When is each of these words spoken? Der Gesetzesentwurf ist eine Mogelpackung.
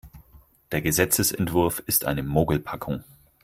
Der 0.71 0.81
Gesetzesentwurf 0.81 1.77
ist 1.85 2.05
eine 2.05 2.23
Mogelpackung. 2.23 3.03